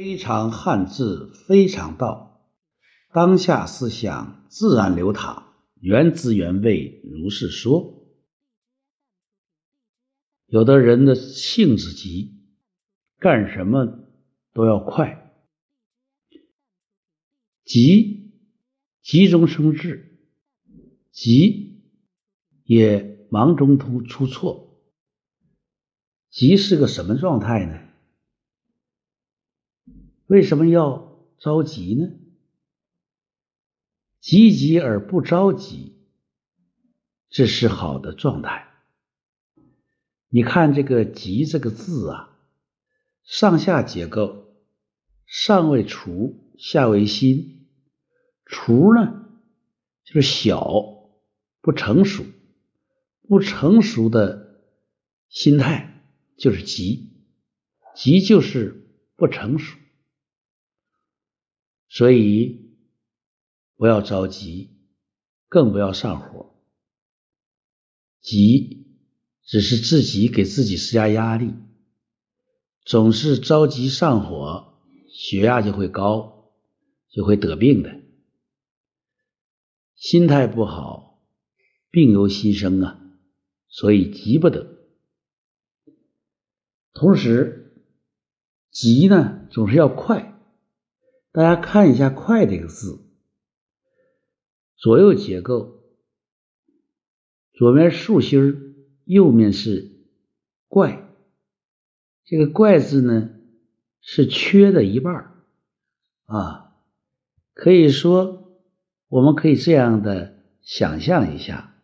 [0.00, 2.48] 非常汉字，非常道，
[3.12, 8.08] 当下思想自然流淌，原汁原味如是说。
[10.46, 12.46] 有的人的性子急，
[13.18, 14.08] 干什么
[14.54, 15.34] 都要快，
[17.62, 18.32] 急
[19.02, 20.18] 急中生智，
[21.10, 21.84] 急
[22.64, 24.80] 也忙中突出错。
[26.30, 27.89] 急是个什么状态呢？
[30.30, 32.08] 为什么要着急呢？
[34.20, 35.96] 急急而不着急，
[37.28, 38.68] 这是好的状态。
[40.28, 42.38] 你看这个“急”这个字啊，
[43.24, 44.54] 上下结构，
[45.26, 47.68] 上为除，下为心。
[48.46, 49.26] 除呢，
[50.04, 51.10] 就是小，
[51.60, 52.24] 不成熟，
[53.26, 54.62] 不成熟的
[55.28, 56.04] 心态
[56.36, 57.26] 就是急，
[57.96, 59.76] 急就是不成熟。
[62.00, 62.78] 所以
[63.76, 64.70] 不要着急，
[65.48, 66.54] 更不要上火。
[68.22, 68.86] 急
[69.44, 71.52] 只是自己给自己施加压力，
[72.86, 76.54] 总是着急上火，血压就会高，
[77.10, 78.00] 就会得病的。
[79.94, 81.22] 心态不好，
[81.90, 82.98] 病由心生啊，
[83.68, 84.66] 所以急不得。
[86.94, 87.84] 同时，
[88.70, 90.29] 急呢总是要快。
[91.32, 93.04] 大家看一下“快”这个字，
[94.76, 95.84] 左右结构，
[97.52, 99.92] 左面竖心，右面是
[100.66, 101.08] “怪”。
[102.26, 103.30] 这个“怪”字呢，
[104.00, 105.44] 是缺的一半
[106.24, 106.74] 啊。
[107.54, 108.60] 可以说，
[109.06, 111.80] 我们可以这样的想象一下：“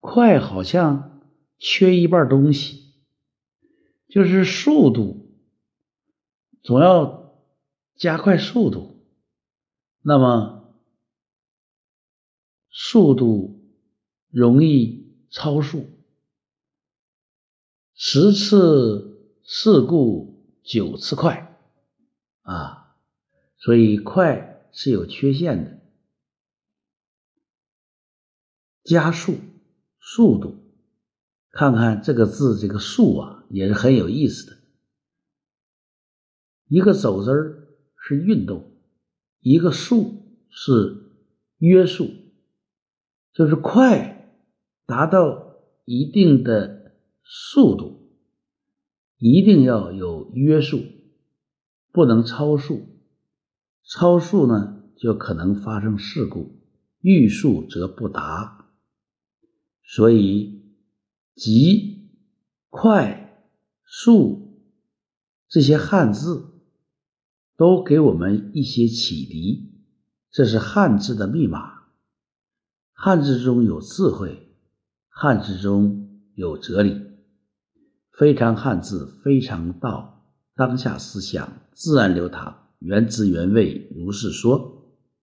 [0.00, 1.20] 快”好像
[1.58, 2.94] 缺一半东西，
[4.08, 5.36] 就是速度，
[6.62, 7.20] 总要。
[8.00, 9.04] 加快速度，
[10.00, 10.74] 那么
[12.70, 13.62] 速度
[14.30, 15.86] 容易超速，
[17.92, 21.60] 十次事故九次快
[22.40, 22.96] 啊，
[23.58, 25.78] 所以快是有缺陷的。
[28.82, 29.36] 加速
[29.98, 30.56] 速度，
[31.50, 34.56] 看看这个字，这个速啊，也是很有意思的，
[36.64, 37.66] 一个走字儿。
[38.02, 38.72] 是运动，
[39.40, 41.12] 一个速是
[41.58, 42.10] 约束，
[43.32, 44.34] 就是快
[44.86, 48.10] 达到一定的速度，
[49.18, 50.82] 一定要有约束，
[51.92, 52.86] 不能超速。
[53.84, 56.58] 超速呢，就可能发生事故；
[57.00, 58.70] 欲速则不达。
[59.82, 60.74] 所以，
[61.34, 62.10] 急、
[62.68, 63.44] 快、
[63.84, 64.64] 速
[65.48, 66.46] 这些汉字。
[67.60, 69.70] 都给我们一些启迪，
[70.30, 71.74] 这是汉字的密码。
[72.94, 74.48] 汉字中有智慧，
[75.10, 76.98] 汉字中有哲理。
[78.12, 84.79] 非常汉字，非常道，当下思想自然流淌，原汁原味，如是说。